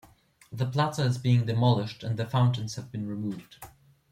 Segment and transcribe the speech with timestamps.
[0.51, 3.57] The plaza is being demolished and the fountains have been removed.